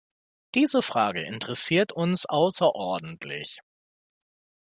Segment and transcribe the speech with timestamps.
[0.55, 3.59] Diese Frage interessiert uns außerordentlich.